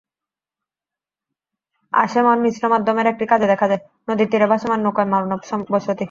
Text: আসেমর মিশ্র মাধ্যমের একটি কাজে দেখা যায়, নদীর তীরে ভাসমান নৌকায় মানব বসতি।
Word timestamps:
আসেমর 1.93 2.37
মিশ্র 2.37 2.63
মাধ্যমের 2.69 3.07
একটি 3.07 3.25
কাজে 3.31 3.47
দেখা 3.47 3.65
যায়, 3.67 3.81
নদীর 4.07 4.27
তীরে 4.31 4.47
ভাসমান 4.51 4.79
নৌকায় 4.81 5.09
মানব 5.13 5.39
বসতি। 5.71 5.99